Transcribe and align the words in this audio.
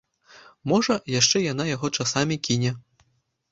Можа, 0.73 0.95
яшчэ 1.19 1.37
яна 1.51 1.63
яго 1.75 1.93
часамі 2.01 2.41
кіне. 2.51 2.75